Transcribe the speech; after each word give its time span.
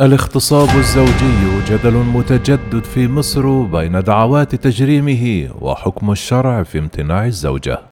الاغتصاب 0.00 0.68
الزوجي 0.78 1.64
جدل 1.68 1.92
متجدد 1.92 2.84
في 2.84 3.08
مصر 3.08 3.62
بين 3.62 4.02
دعوات 4.02 4.54
تجريمه 4.54 5.50
وحكم 5.60 6.10
الشرع 6.10 6.62
في 6.62 6.78
امتناع 6.78 7.26
الزوجة. 7.26 7.89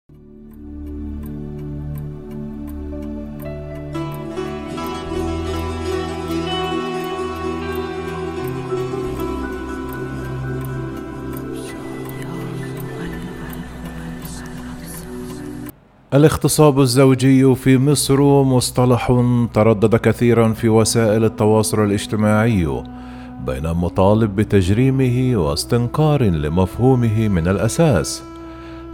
الاغتصاب 16.15 16.81
الزوجي 16.81 17.55
في 17.55 17.79
مصر 17.79 18.43
مصطلح 18.43 19.23
تردد 19.55 19.97
كثيرا 19.97 20.53
في 20.53 20.69
وسائل 20.69 21.25
التواصل 21.25 21.85
الاجتماعي 21.85 22.83
بين 23.47 23.73
مطالب 23.73 24.37
بتجريمه 24.37 25.37
واستنكار 25.37 26.23
لمفهومه 26.23 27.29
من 27.29 27.49
الأساس. 27.49 28.23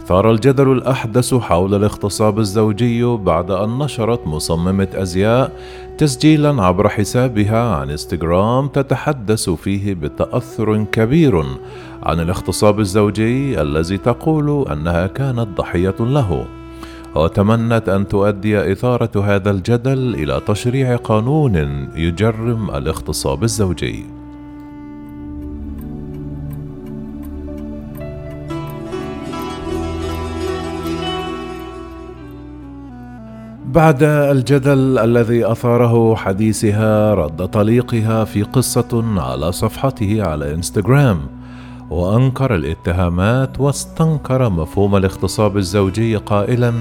ثار 0.05 0.31
الجدل 0.31 0.71
الأحدث 0.71 1.33
حول 1.33 1.75
الاغتصاب 1.75 2.39
الزوجي 2.39 3.03
بعد 3.03 3.51
أن 3.51 3.77
نشرت 3.77 4.27
مصممة 4.27 4.87
أزياء 4.93 5.51
تسجيلا 5.97 6.63
عبر 6.63 6.89
حسابها 6.89 7.75
عن 7.75 7.89
إنستغرام 7.89 8.67
تتحدث 8.67 9.49
فيه 9.49 9.93
بتأثر 9.93 10.83
كبير 10.83 11.43
عن 12.03 12.19
الاغتصاب 12.19 12.79
الزوجي 12.79 13.61
الذي 13.61 13.97
تقول 13.97 14.67
أنها 14.71 15.07
كانت 15.07 15.47
ضحية 15.57 15.95
له. 15.99 16.45
وتمنت 17.15 17.89
أن 17.89 18.07
تؤدي 18.07 18.71
إثارة 18.71 19.35
هذا 19.35 19.51
الجدل 19.51 20.15
إلى 20.15 20.41
تشريع 20.47 20.95
قانون 20.95 21.55
يجرم 21.95 22.69
الاغتصاب 22.69 23.43
الزوجي. 23.43 24.05
بعد 33.65 34.03
الجدل 34.03 34.99
الذي 34.99 35.51
أثاره 35.51 36.15
حديثها 36.15 37.13
رد 37.13 37.47
طليقها 37.47 38.23
في 38.23 38.43
قصة 38.43 39.03
على 39.17 39.51
صفحته 39.51 40.23
على 40.23 40.53
إنستغرام 40.53 41.19
وأنكر 41.89 42.55
الاتهامات 42.55 43.59
واستنكر 43.59 44.49
مفهوم 44.49 44.95
الاغتصاب 44.95 45.57
الزوجي 45.57 46.15
قائلا 46.15 46.73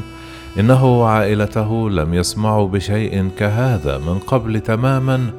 إنه 0.61 1.01
وعائلته 1.01 1.91
لم 1.91 2.15
يسمعوا 2.15 2.69
بشيء 2.69 3.29
كهذا 3.39 3.99
من 3.99 4.19
قبل 4.19 4.61
تماما 4.61 5.31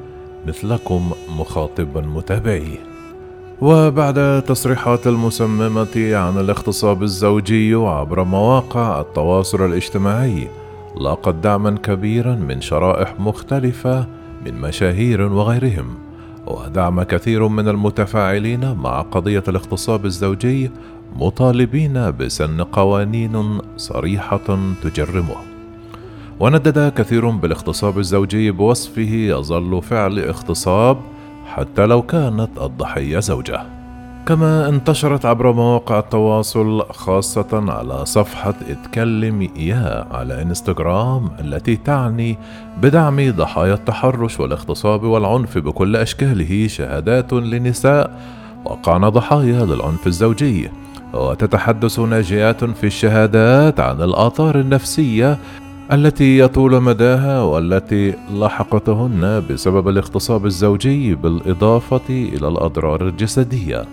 مثلكم 0.46 1.10
مخاطبا 1.38 2.00
متابعيه. 2.00 2.78
وبعد 3.60 4.42
تصريحات 4.42 5.06
المسممة 5.06 6.16
عن 6.16 6.40
الاغتصاب 6.40 7.02
الزوجي 7.02 7.74
عبر 7.74 8.24
مواقع 8.24 9.00
التواصل 9.00 9.66
الاجتماعي 9.66 10.48
لاقت 11.00 11.34
دعما 11.34 11.70
كبيرا 11.70 12.34
من 12.34 12.60
شرائح 12.60 13.20
مختلفة 13.20 14.06
من 14.46 14.60
مشاهير 14.60 15.22
وغيرهم 15.22 15.94
ودعم 16.46 17.02
كثير 17.02 17.48
من 17.48 17.68
المتفاعلين 17.68 18.72
مع 18.72 19.00
قضية 19.00 19.42
الاغتصاب 19.48 20.04
الزوجي 20.04 20.70
مطالبين 21.16 22.10
بسن 22.10 22.62
قوانين 22.62 23.60
صريحة 23.76 24.58
تجرمه. 24.82 25.36
وندد 26.40 26.92
كثير 26.96 27.30
بالاغتصاب 27.30 27.98
الزوجي 27.98 28.50
بوصفه 28.50 29.12
يظل 29.12 29.82
فعل 29.82 30.18
اغتصاب 30.18 30.98
حتى 31.46 31.86
لو 31.86 32.02
كانت 32.02 32.50
الضحية 32.62 33.18
زوجة. 33.18 33.62
كما 34.26 34.68
انتشرت 34.68 35.26
عبر 35.26 35.52
مواقع 35.52 35.98
التواصل 35.98 36.82
خاصة 36.90 37.64
على 37.72 38.06
صفحة 38.06 38.54
إتكلم 38.68 39.42
يا 39.56 40.06
على 40.10 40.42
إنستغرام 40.42 41.30
التي 41.40 41.76
تعني 41.76 42.38
بدعم 42.82 43.30
ضحايا 43.30 43.74
التحرش 43.74 44.40
والاغتصاب 44.40 45.02
والعنف 45.02 45.58
بكل 45.58 45.96
أشكاله 45.96 46.66
شهادات 46.68 47.32
لنساء 47.32 48.20
وقعن 48.64 49.08
ضحايا 49.08 49.64
للعنف 49.64 50.06
الزوجي. 50.06 50.70
وتتحدث 51.16 51.98
ناجيات 51.98 52.64
في 52.64 52.86
الشهادات 52.86 53.80
عن 53.80 54.02
الآثار 54.02 54.60
النفسية 54.60 55.38
التي 55.92 56.38
يطول 56.38 56.80
مداها 56.82 57.42
والتي 57.42 58.14
لحقتهن 58.32 59.44
بسبب 59.50 59.88
الاغتصاب 59.88 60.46
الزوجي 60.46 61.14
بالإضافة 61.14 62.08
إلى 62.10 62.48
الأضرار 62.48 63.08
الجسدية. 63.08 63.84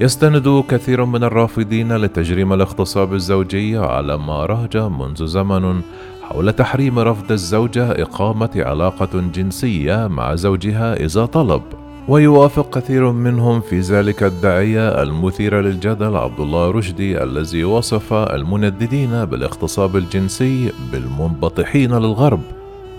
يستند 0.00 0.64
كثير 0.68 1.04
من 1.04 1.24
الرافضين 1.24 1.96
لتجريم 1.96 2.52
الاغتصاب 2.52 3.14
الزوجي 3.14 3.78
على 3.78 4.18
ما 4.18 4.46
راج 4.46 4.76
منذ 4.76 5.26
زمن 5.26 5.80
حول 6.22 6.52
تحريم 6.52 6.98
رفض 6.98 7.32
الزوجة 7.32 8.02
إقامة 8.02 8.50
علاقة 8.56 9.20
جنسية 9.34 10.06
مع 10.06 10.34
زوجها 10.34 10.94
إذا 10.94 11.26
طلب. 11.26 11.62
ويوافق 12.08 12.78
كثير 12.78 13.12
منهم 13.12 13.60
في 13.60 13.80
ذلك 13.80 14.22
الداعية 14.22 15.02
المثير 15.02 15.60
للجدل 15.60 16.16
عبد 16.16 16.40
الله 16.40 16.70
رشدي 16.70 17.22
الذي 17.22 17.64
وصف 17.64 18.12
المنددين 18.12 19.24
بالاغتصاب 19.24 19.96
الجنسي 19.96 20.72
بالمنبطحين 20.92 21.94
للغرب 21.94 22.40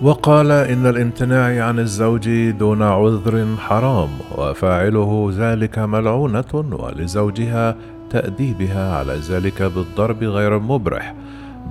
وقال 0.01 0.51
إن 0.51 0.85
الامتناع 0.85 1.65
عن 1.65 1.79
الزوج 1.79 2.49
دون 2.49 2.81
عذر 2.81 3.45
حرام 3.57 4.09
وفاعله 4.37 5.31
ذلك 5.35 5.79
ملعونة 5.79 6.65
ولزوجها 6.71 7.75
تأديبها 8.09 8.97
على 8.97 9.13
ذلك 9.13 9.61
بالضرب 9.61 10.23
غير 10.23 10.57
المبرح 10.57 11.15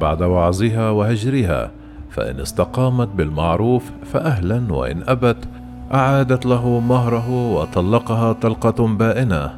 بعد 0.00 0.22
وعظها 0.22 0.90
وهجرها 0.90 1.70
فإن 2.10 2.40
استقامت 2.40 3.08
بالمعروف 3.08 3.82
فأهلا 4.12 4.72
وإن 4.72 5.02
أبت 5.06 5.48
أعادت 5.94 6.46
له 6.46 6.80
مهره 6.80 7.30
وطلقها 7.30 8.32
طلقة 8.32 8.86
بائنة. 8.86 9.50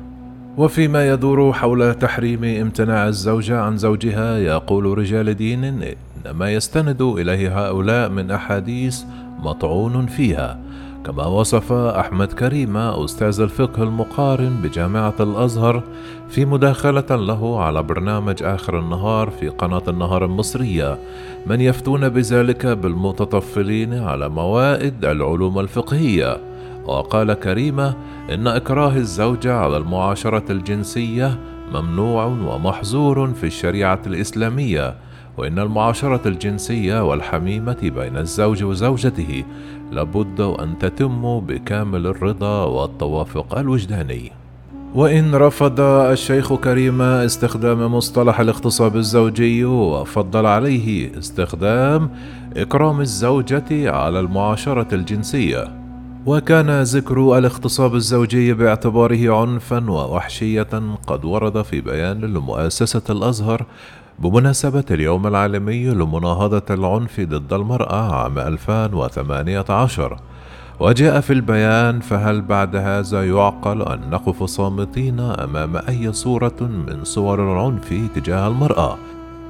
وفيما 0.57 1.09
يدور 1.09 1.53
حول 1.53 1.95
تحريم 1.95 2.45
امتناع 2.45 3.09
الزوجة 3.09 3.61
عن 3.61 3.77
زوجها 3.77 4.39
يقول 4.39 4.99
رجال 4.99 5.35
دين 5.35 5.65
إن 5.65 5.95
ما 6.33 6.53
يستند 6.53 7.03
إليه 7.03 7.69
هؤلاء 7.69 8.09
من 8.09 8.31
أحاديث 8.31 9.03
مطعون 9.43 10.07
فيها. 10.07 10.59
كما 11.07 11.27
وصف 11.27 11.73
أحمد 11.73 12.33
كريمة 12.33 13.05
أستاذ 13.05 13.41
الفقه 13.41 13.83
المقارن 13.83 14.57
بجامعة 14.63 15.15
الأزهر 15.21 15.83
في 16.29 16.45
مداخلة 16.45 17.07
له 17.11 17.61
على 17.61 17.83
برنامج 17.83 18.43
آخر 18.43 18.79
النهار 18.79 19.31
في 19.31 19.49
قناة 19.49 19.83
النهار 19.89 20.25
المصرية. 20.25 20.99
من 21.47 21.61
يفتون 21.61 22.09
بذلك 22.09 22.67
بالمتطفلين 22.67 23.95
على 23.95 24.29
موائد 24.29 25.05
العلوم 25.05 25.59
الفقهية. 25.59 26.37
وقال 26.85 27.33
كريمة 27.33 27.95
إن 28.35 28.47
إكراه 28.47 28.97
الزوجة 28.97 29.55
على 29.55 29.77
المعاشرة 29.77 30.53
الجنسية 30.53 31.39
ممنوع 31.73 32.25
ومحظور 32.25 33.33
في 33.35 33.47
الشريعة 33.47 34.01
الإسلامية. 34.07 34.95
وإن 35.39 35.59
المعاشرة 35.59 36.29
الجنسية 36.29 37.09
والحميمة 37.09 37.77
بين 37.83 38.17
الزوج 38.17 38.65
وزوجته 38.65 39.45
لابد 39.93 40.41
أن 40.41 40.79
تتم 40.79 41.41
بكامل 41.41 42.07
الرضا 42.07 42.65
والتوافق 42.65 43.59
الوجداني. 43.59 44.33
وإن 44.95 45.35
رفض 45.35 45.81
الشيخ 45.81 46.55
كريم 46.55 47.03
استخدام 47.03 47.95
مصطلح 47.95 48.41
الاغتصاب 48.41 48.97
الزوجي 48.97 49.65
وفضل 49.65 50.47
عليه 50.47 51.19
استخدام 51.19 52.11
إكرام 52.57 53.01
الزوجة 53.01 53.91
على 53.93 54.21
المعاشرة 54.21 54.95
الجنسية. 54.95 55.79
وكان 56.27 56.83
ذكر 56.83 57.39
الاغتصاب 57.39 57.95
الزوجي 57.95 58.55
باعتباره 58.55 59.41
عنفا 59.41 59.91
ووحشية 59.91 60.97
قد 61.07 61.25
ورد 61.25 61.63
في 61.63 61.81
بيان 61.81 62.21
لمؤسسة 62.21 63.03
الأزهر 63.11 63.67
بمناسبة 64.19 64.85
اليوم 64.91 65.27
العالمي 65.27 65.85
لمناهضة 65.85 66.63
العنف 66.71 67.21
ضد 67.21 67.53
المرأة 67.53 68.13
عام 68.23 68.39
2018 68.39 70.17
وجاء 70.81 71.21
في 71.21 71.33
البيان 71.33 72.01
فهل 72.01 72.43
بعد 72.43 72.77
هذا 72.77 73.27
يعقل 73.29 73.83
أن 73.83 74.11
نقف 74.11 74.45
صامتين 74.45 75.21
أمام 75.21 75.77
أي 75.77 76.13
صورة 76.13 76.57
من 76.61 77.05
صور 77.05 77.53
العنف 77.53 77.95
تجاه 78.15 78.49
المرأة 78.49 78.97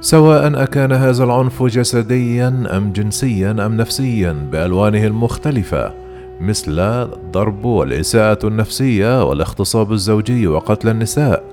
سواء 0.01 0.63
أكان 0.63 0.91
هذا 0.91 1.23
العنف 1.23 1.63
جسديا 1.63 2.47
أم 2.77 2.91
جنسيا 2.91 3.51
أم 3.51 3.77
نفسيا 3.77 4.31
بألوانه 4.51 5.05
المختلفة 5.05 5.93
مثل 6.41 6.79
الضرب 6.79 7.65
والإساءة 7.65 8.47
النفسية 8.47 9.23
والاغتصاب 9.23 9.91
الزوجي 9.91 10.47
وقتل 10.47 10.89
النساء. 10.89 11.43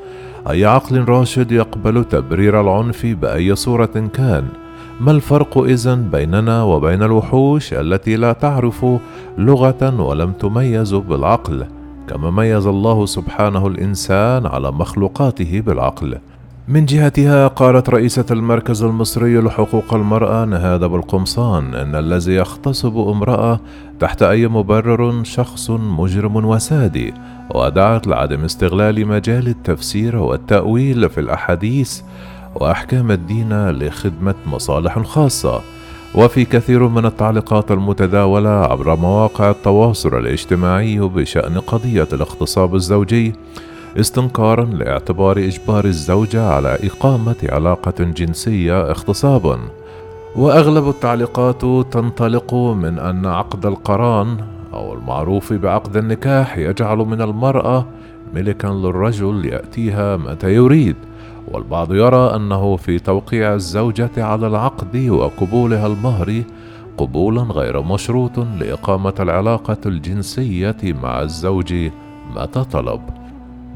أي 0.50 0.64
عقل 0.64 1.04
راشد 1.04 1.52
يقبل 1.52 2.04
تبرير 2.04 2.60
العنف 2.60 3.06
بأي 3.06 3.56
صورة 3.56 4.10
كان؟ 4.14 4.44
ما 5.00 5.10
الفرق 5.10 5.58
إذن 5.58 6.08
بيننا 6.12 6.62
وبين 6.62 7.02
الوحوش 7.02 7.72
التي 7.72 8.16
لا 8.16 8.32
تعرف 8.32 8.86
لغة 9.38 10.00
ولم 10.00 10.32
تميز 10.32 10.94
بالعقل؟ 10.94 11.66
كما 12.08 12.30
ميز 12.30 12.66
الله 12.66 13.06
سبحانه 13.06 13.66
الإنسان 13.66 14.46
على 14.46 14.72
مخلوقاته 14.72 15.60
بالعقل. 15.60 16.18
من 16.68 16.84
جهتها 16.86 17.48
قالت 17.48 17.90
رئيسة 17.90 18.24
المركز 18.30 18.82
المصري 18.82 19.40
لحقوق 19.40 19.94
المرأة 19.94 20.44
نهاد 20.44 20.84
بالقمصان 20.84 21.74
أن 21.74 21.94
الذي 21.94 22.32
يغتصب 22.32 22.98
امرأة 22.98 23.60
تحت 24.00 24.22
أي 24.22 24.48
مبرر 24.48 25.24
شخص 25.24 25.70
مجرم 25.70 26.36
وسادي 26.36 27.14
ودعت 27.54 28.06
لعدم 28.06 28.44
استغلال 28.44 29.06
مجال 29.06 29.48
التفسير 29.48 30.16
والتأويل 30.16 31.10
في 31.10 31.20
الأحاديث 31.20 32.00
وأحكام 32.54 33.10
الدين 33.10 33.70
لخدمة 33.70 34.34
مصالح 34.46 34.98
خاصة. 34.98 35.60
وفي 36.14 36.44
كثير 36.44 36.88
من 36.88 37.06
التعليقات 37.06 37.70
المتداولة 37.70 38.50
عبر 38.50 38.96
مواقع 38.96 39.50
التواصل 39.50 40.18
الاجتماعي 40.18 40.98
بشأن 40.98 41.58
قضية 41.58 42.08
الاغتصاب 42.12 42.74
الزوجي 42.74 43.34
استنكارا 44.00 44.64
لاعتبار 44.64 45.38
إجبار 45.38 45.84
الزوجة 45.84 46.48
على 46.48 46.78
إقامة 46.84 47.36
علاقة 47.42 48.04
جنسية 48.04 48.90
اغتصابا 48.90 49.58
وأغلب 50.36 50.88
التعليقات 50.88 51.60
تنطلق 51.92 52.54
من 52.54 52.98
أن 52.98 53.26
عقد 53.26 53.66
القران 53.66 54.36
أو 54.72 54.94
المعروف 54.94 55.52
بعقد 55.52 55.96
النكاح 55.96 56.58
يجعل 56.58 56.98
من 56.98 57.20
المرأة 57.22 57.86
ملكا 58.34 58.66
للرجل 58.66 59.46
يأتيها 59.46 60.16
متى 60.16 60.54
يريد. 60.54 60.96
والبعض 61.48 61.94
يرى 61.94 62.36
أنه 62.36 62.76
في 62.76 62.98
توقيع 62.98 63.54
الزوجة 63.54 64.10
على 64.16 64.46
العقد 64.46 65.08
وقبولها 65.08 65.86
المهر 65.86 66.42
قبولا 66.98 67.42
غير 67.42 67.82
مشروط 67.82 68.38
لإقامة 68.38 69.14
العلاقة 69.20 69.78
الجنسية 69.86 70.76
مع 70.82 71.22
الزوج 71.22 71.74
متى 72.36 72.64
طلب. 72.64 73.00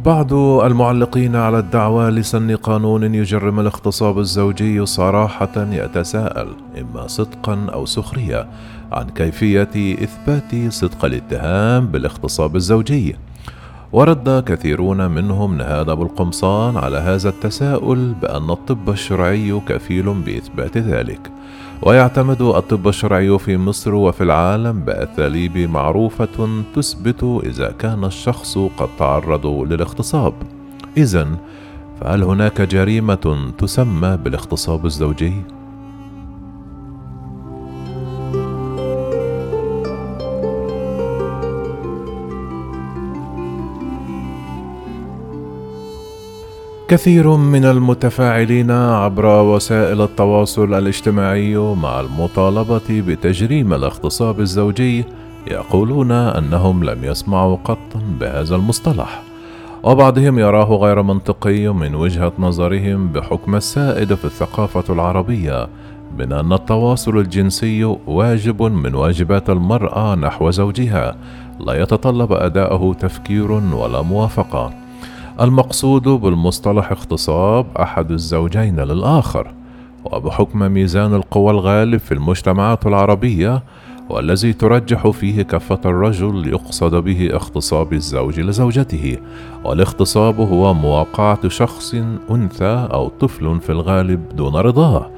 بعض 0.05 0.32
المعلقين 0.35 1.37
على 1.37 1.58
الدعوة 1.58 2.11
لسن 2.11 2.56
قانون 2.56 3.14
يجرم 3.14 3.61
الاغتصاب 3.61 4.19
الزوجي 4.19 4.87
صراحة 4.87 5.50
يتساءل 5.56 6.49
إما 6.81 7.06
صدقا 7.06 7.67
أو 7.73 7.87
سخرية 7.87 8.49
عن 8.93 9.08
كيفية 9.08 9.94
إثبات 10.05 10.73
صدق 10.73 11.05
الاتهام 11.05 11.87
بالاغتصاب 11.87 12.56
الزوجي. 12.56 13.17
ورد 13.93 14.44
كثيرون 14.47 15.11
منهم 15.11 15.58
نهاد 15.58 15.88
أبو 15.88 16.03
القمصان 16.03 16.76
على 16.76 16.99
هذا 16.99 17.29
التساؤل 17.29 18.14
بأن 18.23 18.50
الطب 18.50 18.91
الشرعي 18.91 19.61
كفيل 19.69 20.14
بإثبات 20.14 20.79
ذلك. 20.79 21.31
ويعتمد 21.82 22.43
الطب 22.43 22.88
الشرعي 22.88 23.38
في 23.38 23.56
مصر 23.56 23.94
وفي 23.94 24.21
العالم 24.25 24.81
بأساليب 24.81 25.59
معروفة 25.59 26.62
تثبت 26.75 27.41
إذا 27.44 27.71
كان 27.71 28.05
الشخص 28.05 28.59
قد 28.59 28.88
تعرض 28.99 29.47
للاغتصاب 29.47 30.35
إذا 30.97 31.29
فهل 32.00 32.23
هناك 32.23 32.61
جريمة 32.61 33.53
تسمى 33.59 34.17
بالاغتصاب 34.17 34.87
الزوجي؟ 34.87 35.32
كثير 46.91 47.37
من 47.37 47.65
المتفاعلين 47.65 48.71
عبر 48.71 49.43
وسائل 49.43 50.03
التواصل 50.03 50.75
الاجتماعي 50.75 51.57
مع 51.57 52.01
المطالبة 52.01 52.81
بتجريم 52.91 53.75
الاغتصاب 53.75 54.41
الزوجي 54.41 55.05
يقولون 55.47 56.13
أنهم 56.13 56.85
لم 56.85 57.05
يسمعوا 57.05 57.57
قط 57.65 57.79
بهذا 58.21 58.57
المصطلح. 58.57 59.23
وبعضهم 59.83 60.39
يراه 60.39 60.75
غير 60.77 61.03
منطقي 61.03 61.69
من 61.69 61.95
وجهة 61.95 62.33
نظرهم 62.39 63.09
بحكم 63.09 63.57
السائد 63.57 64.15
في 64.15 64.25
الثقافة 64.25 64.95
العربية 64.95 65.69
من 66.19 66.33
أن 66.33 66.53
التواصل 66.53 67.19
الجنسي 67.19 67.85
واجب 68.07 68.63
من 68.63 68.95
واجبات 68.95 69.51
المرأة 69.51 70.15
نحو 70.15 70.51
زوجها 70.51 71.17
لا 71.61 71.83
يتطلب 71.83 72.33
أداءه 72.33 72.97
تفكير 73.01 73.53
ولا 73.53 74.03
موافقة. 74.03 74.80
المقصود 75.41 76.03
بالمصطلح 76.03 76.91
اغتصاب 76.93 77.67
أحد 77.77 78.11
الزوجين 78.11 78.81
للآخر 78.81 79.55
وبحكم 80.05 80.59
ميزان 80.59 81.15
القوى 81.15 81.51
الغالب 81.51 82.01
في 82.01 82.15
المجتمعات 82.15 82.87
العربية 82.87 83.63
والذي 84.11 84.53
ترجح 84.53 85.09
فيه 85.09 85.43
كفة 85.43 85.81
الرجل 85.85 86.49
يقصد 86.49 86.95
به 86.95 87.31
اغتصاب 87.33 87.93
الزوج 87.93 88.41
لزوجته 88.41 89.17
والاغتصاب 89.65 90.41
هو 90.41 90.75
مواقعة 90.75 91.49
شخص 91.49 91.95
أنثى 92.31 92.89
أو 92.93 93.09
طفل 93.09 93.61
في 93.61 93.73
الغالب 93.73 94.37
دون 94.37 94.57
رضاه. 94.57 95.11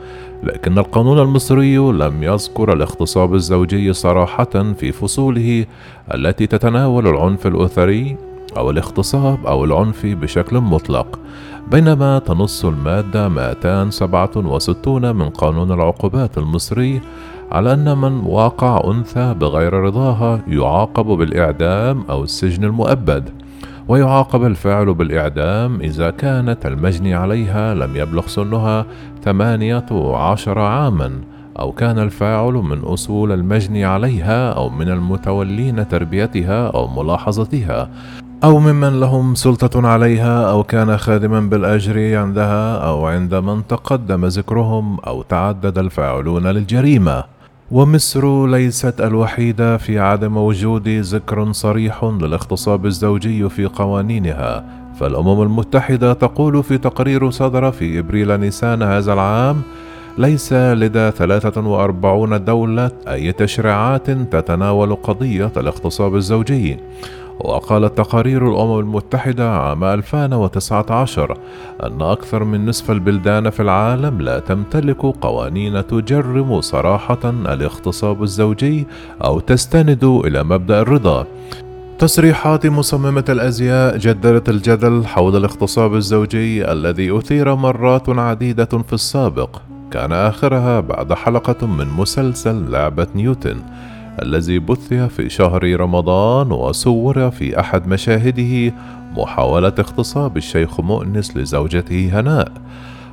لكن 0.43 0.79
القانون 0.79 1.19
المصري 1.19 1.77
لم 1.77 2.23
يذكر 2.23 2.73
الاغتصاب 2.73 3.35
الزوجي 3.35 3.93
صراحة 3.93 4.73
في 4.79 4.93
فصوله 4.93 5.67
التي 6.15 6.47
تتناول 6.47 7.07
العنف 7.07 7.47
الأسري 7.47 8.17
أو 8.56 8.70
الاغتصاب 8.70 9.46
أو 9.46 9.64
العنف 9.64 10.06
بشكل 10.06 10.60
مطلق 10.60 11.19
بينما 11.70 12.19
تنص 12.19 12.64
المادة 12.64 13.28
267 13.28 15.16
من 15.16 15.28
قانون 15.28 15.72
العقوبات 15.72 16.38
المصري 16.38 17.00
على 17.52 17.72
أن 17.72 17.99
من 17.99 18.20
واقع 18.20 18.82
أنثى 18.84 19.34
بغير 19.34 19.72
رضاها 19.72 20.40
يعاقب 20.49 21.06
بالإعدام 21.06 22.04
أو 22.10 22.25
السجن 22.25 22.64
المؤبد 22.64 23.31
ويعاقب 23.88 24.44
الفاعل 24.44 24.94
بالإعدام 24.94 25.81
إذا 25.81 26.10
كانت 26.10 26.66
المجني 26.66 27.14
عليها 27.14 27.75
لم 27.75 27.96
يبلغ 27.96 28.26
سنها 28.26 28.87
ثمانية 29.25 29.87
عشر 30.14 30.58
عامًا 30.58 31.12
أو 31.58 31.72
كان 31.72 31.99
الفاعل 31.99 32.52
من 32.52 32.78
أصول 32.78 33.32
المجني 33.32 33.84
عليها 33.84 34.52
أو 34.52 34.69
من 34.69 34.88
المتولين 34.88 35.88
تربيتها 35.88 36.69
أو 36.69 37.02
ملاحظتها. 37.02 37.90
أو 38.44 38.59
ممن 38.59 39.00
لهم 39.00 39.35
سلطة 39.35 39.89
عليها 39.89 40.50
أو 40.50 40.62
كان 40.62 40.97
خادما 40.97 41.41
بالأجر 41.41 42.17
عندها 42.19 42.77
أو 42.77 43.06
عند 43.06 43.35
من 43.35 43.67
تقدم 43.67 44.27
ذكرهم 44.27 44.99
أو 45.06 45.23
تعدد 45.23 45.79
الفاعلون 45.79 46.47
للجريمة. 46.47 47.25
ومصر 47.71 48.47
ليست 48.47 49.00
الوحيدة 49.00 49.77
في 49.77 49.99
عدم 49.99 50.37
وجود 50.37 50.89
ذكر 50.89 51.53
صريح 51.53 52.05
للاغتصاب 52.05 52.87
الزوجي 52.87 53.49
في 53.49 53.66
قوانينها. 53.66 54.64
فالأمم 55.00 55.43
المتحدة 55.43 56.12
تقول 56.12 56.62
في 56.62 56.78
تقرير 56.78 57.31
صدر 57.31 57.73
في 57.73 57.99
إبريل 57.99 58.40
نيسان 58.40 58.83
هذا 58.83 59.12
العام 59.12 59.62
ليس 60.19 60.52
لدى 60.52 61.11
43 61.11 62.45
دولة 62.45 62.90
أي 63.09 63.33
تشريعات 63.33 64.11
تتناول 64.11 64.95
قضية 64.95 65.52
الاغتصاب 65.57 66.16
الزوجي. 66.16 66.76
وقالت 67.40 67.99
تقارير 67.99 68.49
الأمم 68.49 68.78
المتحدة 68.78 69.50
عام 69.50 69.85
2019 69.85 71.38
أن 71.83 72.02
أكثر 72.02 72.45
من 72.45 72.66
نصف 72.66 72.90
البلدان 72.90 73.50
في 73.50 73.62
العالم 73.62 74.21
لا 74.21 74.38
تمتلك 74.38 75.00
قوانين 75.00 75.87
تجرم 75.87 76.61
صراحة 76.61 77.21
الاغتصاب 77.25 78.23
الزوجي 78.23 78.87
أو 79.25 79.40
تستند 79.40 80.04
إلى 80.04 80.45
مبدأ 80.45 80.81
الرضا. 80.81 81.26
تصريحات 81.99 82.66
مصممة 82.66 83.25
الأزياء 83.28 83.97
جددت 83.97 84.49
الجدل 84.49 85.07
حول 85.07 85.37
الاغتصاب 85.37 85.95
الزوجي 85.95 86.73
الذي 86.73 87.19
أثير 87.19 87.54
مرات 87.54 88.09
عديدة 88.09 88.64
في 88.64 88.92
السابق. 88.92 89.72
كان 89.92 90.12
آخرها 90.12 90.80
بعد 90.80 91.12
حلقة 91.12 91.66
من 91.66 91.88
مسلسل 91.88 92.70
لعبة 92.70 93.06
نيوتن 93.14 93.56
الذي 94.22 94.58
بث 94.58 94.94
في 94.94 95.28
شهر 95.28 95.80
رمضان 95.80 96.52
وصور 96.52 97.30
في 97.30 97.61
أحد 97.61 97.88
مشاهده 97.88 98.75
محاولة 99.16 99.72
اغتصاب 99.78 100.37
الشيخ 100.37 100.80
مؤنس 100.80 101.37
لزوجته 101.37 102.11
هناء. 102.12 102.52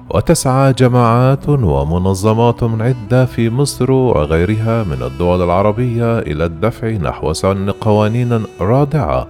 وتسعى 0.10 0.74
جماعات 0.74 1.50
ومنظمات 1.50 2.64
عدة 2.64 3.26
في 3.26 3.50
مصر 3.50 3.92
وغيرها 3.92 4.84
من 4.84 5.04
الدول 5.04 5.42
العربية 5.42 6.20
إلى 6.20 6.46
الدفع 6.46 6.90
نحو 6.90 7.34
سن 7.34 7.70
قوانين 7.70 8.44
رادعة 8.62 9.28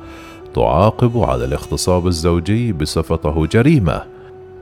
تعاقب 0.55 1.17
على 1.17 1.45
الاغتصاب 1.45 2.07
الزوجي 2.07 2.73
بصفته 2.73 3.45
جريمة. 3.45 4.18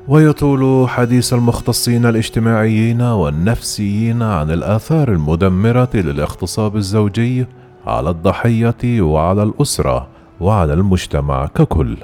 ويطول 0.08 0.90
حديث 0.90 1.34
المختصين 1.34 2.06
الاجتماعيين 2.06 3.02
والنفسيين 3.02 4.22
عن 4.22 4.52
الآثار 4.52 5.12
المدمرة 5.12 5.90
للاغتصاب 5.94 6.76
الزوجي 6.76 7.46
على 7.86 8.10
الضحية 8.10 9.02
وعلى 9.02 9.44
الأسرة 9.44 10.08
وعلى 10.40 10.74
المجتمع 10.74 11.46
ككل. 11.46 11.98